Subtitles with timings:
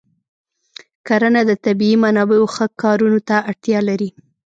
[1.07, 4.09] کرنه د طبیعي منابعو ښه کارونه ته اړتیا لري.